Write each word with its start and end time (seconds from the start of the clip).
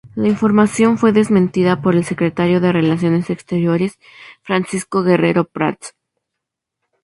La 0.15 0.27
información 0.27 0.97
fue 0.97 1.11
desmentida 1.11 1.79
por 1.83 1.95
el 1.95 2.03
Secretario 2.05 2.59
de 2.59 2.71
Relaciones 2.73 3.29
Exteriores 3.29 3.99
Francisco 4.41 5.03
Guerrero 5.03 5.45
Prats. 5.45 5.93